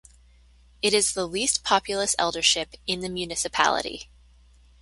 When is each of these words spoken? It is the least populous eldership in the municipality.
It 0.81 0.95
is 0.95 1.13
the 1.13 1.27
least 1.27 1.63
populous 1.63 2.15
eldership 2.17 2.73
in 2.87 3.01
the 3.01 3.07
municipality. 3.07 4.09